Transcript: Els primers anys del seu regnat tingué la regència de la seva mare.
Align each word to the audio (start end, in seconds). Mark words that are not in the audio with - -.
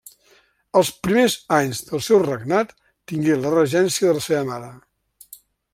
Els 0.79 0.87
primers 1.07 1.35
anys 1.57 1.83
del 1.89 2.03
seu 2.07 2.23
regnat 2.23 2.73
tingué 3.13 3.39
la 3.45 3.53
regència 3.59 4.11
de 4.11 4.19
la 4.21 4.27
seva 4.31 4.43
mare. 4.53 4.73